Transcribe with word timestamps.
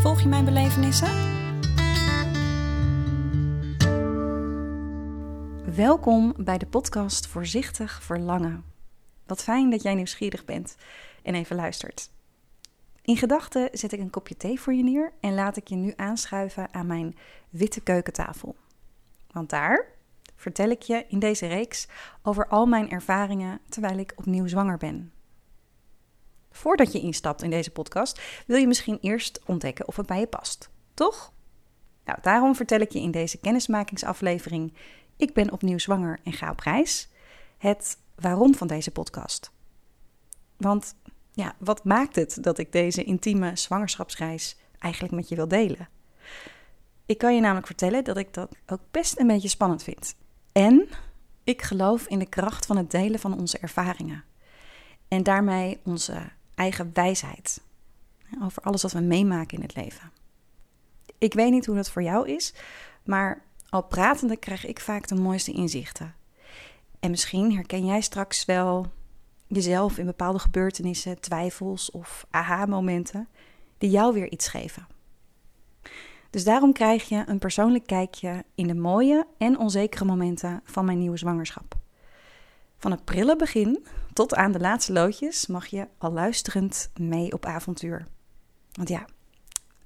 Volg 0.00 0.20
je 0.20 0.28
mijn 0.28 0.44
belevenissen? 0.44 1.08
Welkom 5.74 6.34
bij 6.36 6.58
de 6.58 6.66
podcast 6.66 7.26
Voorzichtig 7.26 8.02
Verlangen. 8.02 8.64
Wat 9.26 9.42
fijn 9.42 9.70
dat 9.70 9.82
jij 9.82 9.94
nieuwsgierig 9.94 10.44
bent 10.44 10.76
en 11.22 11.34
even 11.34 11.56
luistert. 11.56 12.10
In 13.02 13.16
gedachten 13.16 13.68
zet 13.72 13.92
ik 13.92 14.00
een 14.00 14.10
kopje 14.10 14.36
thee 14.36 14.60
voor 14.60 14.72
je 14.74 14.82
neer 14.82 15.12
en 15.20 15.34
laat 15.34 15.56
ik 15.56 15.68
je 15.68 15.76
nu 15.76 15.92
aanschuiven 15.96 16.74
aan 16.74 16.86
mijn 16.86 17.16
witte 17.48 17.80
keukentafel. 17.80 18.56
Want 19.30 19.50
daar 19.50 19.86
vertel 20.36 20.70
ik 20.70 20.82
je 20.82 21.04
in 21.08 21.18
deze 21.18 21.46
reeks 21.46 21.88
over 22.22 22.46
al 22.46 22.66
mijn 22.66 22.90
ervaringen 22.90 23.60
terwijl 23.68 23.98
ik 23.98 24.12
opnieuw 24.16 24.46
zwanger 24.46 24.76
ben. 24.76 25.12
Voordat 26.50 26.92
je 26.92 27.00
instapt 27.00 27.42
in 27.42 27.50
deze 27.50 27.70
podcast, 27.70 28.20
wil 28.46 28.56
je 28.56 28.66
misschien 28.66 28.98
eerst 29.00 29.40
ontdekken 29.46 29.88
of 29.88 29.96
het 29.96 30.06
bij 30.06 30.20
je 30.20 30.26
past, 30.26 30.70
toch? 30.94 31.32
Nou, 32.04 32.18
daarom 32.22 32.54
vertel 32.54 32.80
ik 32.80 32.92
je 32.92 33.00
in 33.00 33.10
deze 33.10 33.38
kennismakingsaflevering: 33.38 34.72
Ik 35.16 35.34
ben 35.34 35.52
opnieuw 35.52 35.78
zwanger 35.78 36.20
en 36.24 36.32
ga 36.32 36.50
op 36.50 36.60
reis. 36.60 37.08
Het 37.58 37.98
waarom 38.14 38.54
van 38.54 38.66
deze 38.66 38.90
podcast. 38.90 39.52
Want 40.56 40.94
ja, 41.32 41.54
wat 41.58 41.84
maakt 41.84 42.16
het 42.16 42.42
dat 42.42 42.58
ik 42.58 42.72
deze 42.72 43.04
intieme 43.04 43.56
zwangerschapsreis 43.56 44.56
eigenlijk 44.78 45.14
met 45.14 45.28
je 45.28 45.36
wil 45.36 45.48
delen? 45.48 45.88
Ik 47.06 47.18
kan 47.18 47.34
je 47.34 47.40
namelijk 47.40 47.66
vertellen 47.66 48.04
dat 48.04 48.16
ik 48.16 48.34
dat 48.34 48.56
ook 48.66 48.80
best 48.90 49.18
een 49.18 49.26
beetje 49.26 49.48
spannend 49.48 49.82
vind. 49.82 50.14
En 50.52 50.88
ik 51.44 51.62
geloof 51.62 52.06
in 52.06 52.18
de 52.18 52.28
kracht 52.28 52.66
van 52.66 52.76
het 52.76 52.90
delen 52.90 53.20
van 53.20 53.38
onze 53.38 53.58
ervaringen. 53.58 54.24
En 55.08 55.22
daarmee 55.22 55.80
onze 55.84 56.30
eigen 56.60 56.90
wijsheid. 56.92 57.60
Over 58.42 58.62
alles 58.62 58.82
wat 58.82 58.92
we 58.92 59.00
meemaken 59.00 59.56
in 59.56 59.62
het 59.62 59.76
leven. 59.76 60.10
Ik 61.18 61.34
weet 61.34 61.50
niet 61.50 61.66
hoe 61.66 61.76
dat 61.76 61.90
voor 61.90 62.02
jou 62.02 62.28
is, 62.28 62.54
maar 63.04 63.42
al 63.68 63.82
pratende 63.82 64.36
krijg 64.36 64.66
ik 64.66 64.80
vaak 64.80 65.08
de 65.08 65.14
mooiste 65.14 65.52
inzichten. 65.52 66.14
En 67.00 67.10
misschien 67.10 67.54
herken 67.54 67.86
jij 67.86 68.00
straks 68.00 68.44
wel 68.44 68.86
jezelf 69.46 69.98
in 69.98 70.06
bepaalde 70.06 70.38
gebeurtenissen, 70.38 71.20
twijfels 71.20 71.90
of 71.90 72.26
aha-momenten 72.30 73.28
die 73.78 73.90
jou 73.90 74.12
weer 74.12 74.30
iets 74.30 74.48
geven. 74.48 74.86
Dus 76.30 76.44
daarom 76.44 76.72
krijg 76.72 77.08
je 77.08 77.22
een 77.26 77.38
persoonlijk 77.38 77.86
kijkje 77.86 78.44
in 78.54 78.66
de 78.66 78.74
mooie 78.74 79.26
en 79.38 79.58
onzekere 79.58 80.04
momenten 80.04 80.60
van 80.64 80.84
mijn 80.84 80.98
nieuwe 80.98 81.16
zwangerschap. 81.16 81.79
Van 82.80 82.90
het 82.90 83.04
prille 83.04 83.36
begin 83.36 83.86
tot 84.12 84.34
aan 84.34 84.52
de 84.52 84.60
laatste 84.60 84.92
loodjes 84.92 85.46
mag 85.46 85.66
je 85.66 85.88
al 85.98 86.12
luisterend 86.12 86.90
mee 87.00 87.32
op 87.32 87.44
avontuur. 87.44 88.06
Want 88.72 88.88
ja, 88.88 89.04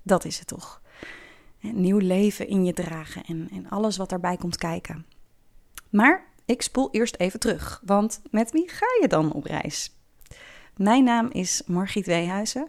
dat 0.02 0.24
is 0.24 0.38
het 0.38 0.46
toch. 0.46 0.82
Nieuw 1.60 1.98
leven 1.98 2.48
in 2.48 2.64
je 2.64 2.72
dragen 2.72 3.24
en, 3.24 3.48
en 3.52 3.68
alles 3.68 3.96
wat 3.96 4.08
daarbij 4.08 4.36
komt 4.36 4.56
kijken. 4.56 5.06
Maar 5.90 6.24
ik 6.44 6.62
spoel 6.62 6.88
eerst 6.90 7.16
even 7.16 7.40
terug, 7.40 7.80
want 7.84 8.20
met 8.30 8.50
wie 8.50 8.68
ga 8.68 8.86
je 9.00 9.08
dan 9.08 9.32
op 9.32 9.44
reis? 9.44 9.96
Mijn 10.76 11.04
naam 11.04 11.30
is 11.30 11.62
Margriet 11.66 12.06
Weehuizen 12.06 12.68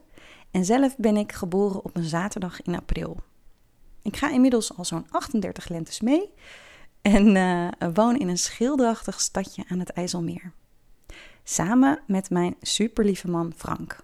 en 0.52 0.66
zelf 0.66 0.98
ben 0.98 1.18
ik 1.18 1.32
geboren 1.32 1.84
op 1.84 1.96
een 1.96 2.04
zaterdag 2.04 2.62
in 2.62 2.76
april. 2.76 3.18
Ik 4.02 4.18
ga 4.18 4.32
inmiddels 4.32 4.78
al 4.78 4.86
zo'n 4.86 5.06
38 5.10 5.70
lentes 5.70 6.02
mee 6.02 6.34
en 7.06 7.36
uh, 7.36 7.68
woon 7.94 8.18
in 8.18 8.28
een 8.28 8.38
schilderachtig 8.38 9.22
stadje 9.22 9.64
aan 9.68 9.80
het 9.80 9.90
IJsselmeer. 9.90 10.52
Samen 11.44 12.00
met 12.08 12.30
mijn 12.30 12.56
superlieve 12.62 13.30
man 13.30 13.54
Frank. 13.56 14.00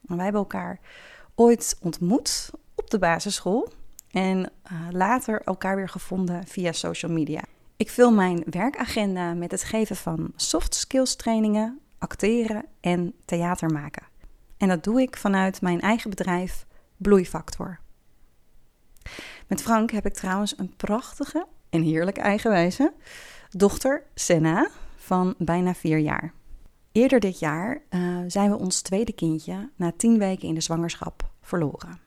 wij 0.00 0.24
hebben 0.24 0.40
elkaar 0.40 0.80
ooit 1.34 1.78
ontmoet 1.80 2.50
op 2.74 2.90
de 2.90 2.98
basisschool 2.98 3.72
en 4.10 4.38
uh, 4.38 4.88
later 4.90 5.42
elkaar 5.42 5.76
weer 5.76 5.88
gevonden 5.88 6.46
via 6.46 6.72
social 6.72 7.12
media. 7.12 7.42
Ik 7.76 7.90
vul 7.90 8.12
mijn 8.12 8.42
werkagenda 8.50 9.34
met 9.34 9.50
het 9.50 9.64
geven 9.64 9.96
van 9.96 10.32
soft 10.36 10.74
skills 10.74 11.16
trainingen, 11.16 11.80
acteren 11.98 12.64
en 12.80 13.14
theater 13.24 13.70
maken. 13.70 14.06
En 14.56 14.68
dat 14.68 14.84
doe 14.84 15.00
ik 15.00 15.16
vanuit 15.16 15.60
mijn 15.60 15.80
eigen 15.80 16.10
bedrijf 16.10 16.66
Bloeifactor. 16.96 17.80
Met 19.46 19.62
Frank 19.62 19.90
heb 19.90 20.06
ik 20.06 20.14
trouwens 20.14 20.58
een 20.58 20.76
prachtige 20.76 21.46
en 21.72 21.82
heerlijke 21.82 22.20
eigenwijze 22.20 22.92
dochter 23.50 24.02
Senna 24.14 24.70
van 24.96 25.34
bijna 25.38 25.74
vier 25.74 25.98
jaar. 25.98 26.32
Eerder 26.92 27.20
dit 27.20 27.38
jaar 27.38 27.82
uh, 27.90 28.18
zijn 28.26 28.50
we 28.50 28.56
ons 28.56 28.80
tweede 28.80 29.12
kindje 29.12 29.70
na 29.76 29.92
tien 29.96 30.18
weken 30.18 30.48
in 30.48 30.54
de 30.54 30.60
zwangerschap 30.60 31.30
verloren. 31.40 32.00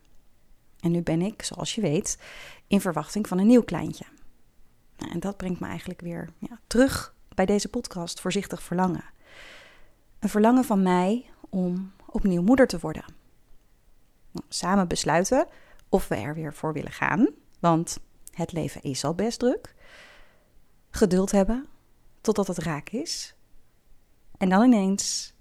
En 0.79 0.91
nu 0.91 1.01
ben 1.01 1.21
ik, 1.21 1.43
zoals 1.43 1.75
je 1.75 1.81
weet, 1.81 2.19
in 2.67 2.81
verwachting 2.81 3.27
van 3.27 3.37
een 3.37 3.47
nieuw 3.47 3.63
kleintje. 3.63 4.05
Nou, 4.97 5.11
en 5.11 5.19
dat 5.19 5.37
brengt 5.37 5.59
me 5.59 5.67
eigenlijk 5.67 6.01
weer 6.01 6.29
ja, 6.39 6.59
terug 6.67 7.15
bij 7.35 7.45
deze 7.45 7.69
podcast 7.69 8.21
Voorzichtig 8.21 8.63
Verlangen. 8.63 9.03
Een 10.19 10.29
verlangen 10.29 10.63
van 10.63 10.83
mij 10.83 11.25
om 11.49 11.91
opnieuw 12.05 12.41
moeder 12.41 12.67
te 12.67 12.79
worden. 12.79 13.05
Nou, 14.31 14.45
samen 14.49 14.87
besluiten 14.87 15.47
of 15.89 16.07
we 16.07 16.15
er 16.15 16.33
weer 16.33 16.53
voor 16.53 16.73
willen 16.73 16.91
gaan, 16.91 17.27
want 17.59 17.99
het 18.35 18.51
leven 18.51 18.81
is 18.81 19.03
al 19.03 19.15
best 19.15 19.39
druk. 19.39 19.75
Geduld 20.89 21.31
hebben 21.31 21.67
totdat 22.21 22.47
het 22.47 22.57
raak 22.57 22.89
is. 22.89 23.35
En 24.37 24.49
dan 24.49 24.63
ineens 24.63 25.33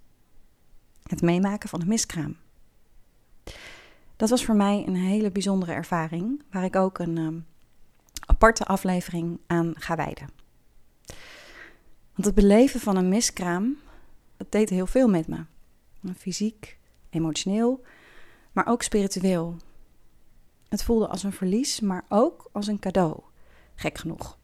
het 1.03 1.23
meemaken 1.23 1.69
van 1.69 1.81
een 1.81 1.89
miskraam. 1.89 2.37
Dat 4.17 4.31
was 4.31 4.45
voor 4.45 4.57
mij 4.57 4.85
een 4.87 4.97
hele 4.97 5.31
bijzondere 5.31 5.73
ervaring, 5.73 6.43
waar 6.51 6.65
ik 6.65 6.77
ook 6.77 6.99
een 6.99 7.19
um, 7.19 7.47
aparte 8.27 8.65
aflevering 8.65 9.41
aan 9.47 9.73
ga 9.77 9.97
wijden. 9.97 10.29
Want 12.13 12.27
het 12.27 12.35
beleven 12.35 12.81
van 12.81 12.97
een 12.97 13.09
miskraam, 13.09 13.79
dat 14.37 14.53
deed 14.53 14.71
heel 14.71 14.87
veel 14.87 15.09
met 15.09 15.29
me. 15.29 15.45
Fysiek, 16.17 16.79
emotioneel, 17.11 17.85
maar 18.53 18.67
ook 18.67 18.83
spiritueel. 18.83 19.57
Het 20.75 20.83
voelde 20.83 21.09
als 21.09 21.23
een 21.23 21.33
verlies, 21.33 21.81
maar 21.81 22.05
ook 22.09 22.49
als 22.53 22.67
een 22.67 22.79
cadeau. 22.79 23.21
Gek 23.75 23.99
genoeg. 23.99 24.39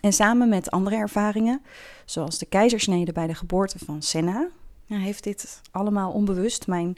En 0.00 0.12
samen 0.12 0.48
met 0.48 0.70
andere 0.70 0.96
ervaringen, 0.96 1.62
zoals 2.04 2.38
de 2.38 2.46
keizersnede 2.46 3.12
bij 3.12 3.26
de 3.26 3.34
geboorte 3.34 3.78
van 3.78 4.02
Senna, 4.02 4.48
heeft 4.86 5.24
dit 5.24 5.60
allemaal 5.70 6.12
onbewust 6.12 6.66
mijn 6.66 6.96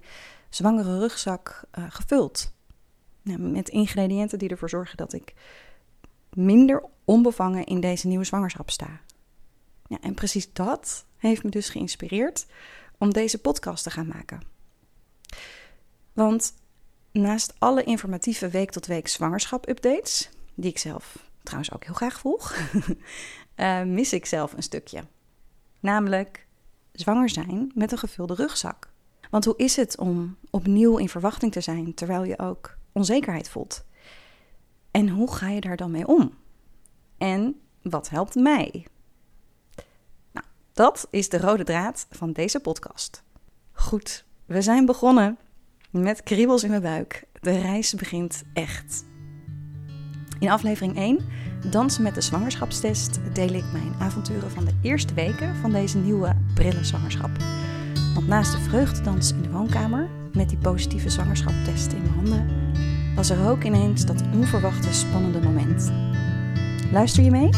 zwangere 0.49 0.99
rugzak 0.99 1.65
uh, 1.79 1.85
gevuld. 1.89 2.53
met 3.39 3.69
ingrediënten 3.69 4.39
die 4.39 4.49
ervoor 4.49 4.69
zorgen 4.69 4.97
dat 4.97 5.13
ik 5.13 5.35
minder 6.33 6.85
onbevangen 7.05 7.65
in 7.65 7.81
deze 7.81 8.07
nieuwe 8.07 8.25
zwangerschap 8.25 8.71
sta. 8.71 9.01
Ja, 9.87 9.99
en 10.01 10.15
precies 10.15 10.53
dat 10.53 11.05
heeft 11.17 11.43
me 11.45 11.51
dus 11.51 11.69
geïnspireerd 11.69 12.47
om 12.99 13.13
deze 13.13 13.39
podcast 13.39 13.83
te 13.83 13.91
gaan 13.91 14.07
maken. 14.07 14.43
Want 16.13 16.55
naast 17.13 17.55
alle 17.59 17.85
informatieve 17.85 18.49
week-tot-week 18.49 19.09
zwangerschap-updates, 19.09 20.31
die 20.55 20.71
ik 20.71 20.79
zelf 20.79 21.31
trouwens 21.43 21.73
ook 21.73 21.85
heel 21.85 21.95
graag 21.95 22.19
volg, 22.19 22.57
uh, 23.57 23.83
mis 23.99 24.13
ik 24.13 24.27
zelf 24.27 24.53
een 24.53 24.63
stukje. 24.63 25.05
Namelijk 25.81 26.47
zwanger 26.93 27.29
zijn 27.29 27.73
met 27.75 27.93
een 27.93 27.99
gevulde 27.99 28.35
rugzak. 28.35 28.91
Want 29.31 29.45
hoe 29.45 29.57
is 29.57 29.77
het 29.77 29.99
om 29.99 30.37
opnieuw 30.51 30.97
in 30.97 31.09
verwachting 31.09 31.53
te 31.53 31.61
zijn 31.61 31.95
terwijl 31.95 32.25
je 32.25 32.39
ook 32.39 32.77
onzekerheid 32.93 33.49
voelt? 33.49 33.85
En 34.91 35.09
hoe 35.09 35.33
ga 35.35 35.49
je 35.49 35.61
daar 35.61 35.77
dan 35.77 35.91
mee 35.91 36.07
om? 36.07 36.35
En 37.19 37.61
wat 37.83 38.09
helpt 38.09 38.35
mij? 38.35 38.87
Nou, 40.33 40.47
dat 40.73 41.07
is 41.11 41.29
de 41.29 41.39
rode 41.39 41.65
draad 41.65 42.07
van 42.11 42.33
deze 42.33 42.61
podcast. 42.61 43.23
Goed, 43.73 44.25
we 44.47 44.63
zijn 44.63 44.87
begonnen 44.87 45.39
met 45.93 46.23
kriebels 46.23 46.63
in 46.63 46.71
mijn 46.71 46.83
buik. 46.83 47.25
De 47.41 47.59
reis 47.59 47.95
begint 47.95 48.43
echt. 48.53 49.05
In 50.39 50.51
aflevering 50.51 50.97
1, 50.97 51.21
Dansen 51.71 52.03
met 52.03 52.15
de 52.15 52.21
zwangerschapstest, 52.21 53.21
deel 53.33 53.53
ik 53.53 53.65
mijn 53.73 53.95
avonturen 53.99 54.51
van 54.51 54.65
de 54.65 54.73
eerste 54.83 55.15
weken 55.15 55.57
van 55.57 55.73
deze 55.73 55.99
nieuwe 55.99 56.37
brillenzwangerschap. 56.55 57.31
Want 58.15 58.27
naast 58.27 58.53
de 58.53 58.59
vreugdedans 58.59 59.33
in 59.33 59.43
de 59.43 59.51
woonkamer 59.51 60.09
met 60.33 60.49
die 60.49 60.59
positieve 60.59 61.11
zwangerschaptest 61.11 61.93
in 61.93 62.03
mijn 62.03 62.15
handen, 62.15 62.73
was 63.15 63.31
er 63.31 63.49
ook 63.49 63.65
ineens 63.65 64.07
dat 64.07 64.23
onverwachte 64.35 64.93
spannende 64.93 65.41
moment. 65.41 65.93
Luister 66.93 67.25
je 67.25 67.31
mee? 67.31 67.51